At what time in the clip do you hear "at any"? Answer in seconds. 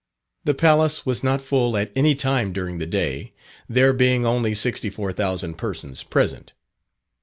1.77-2.15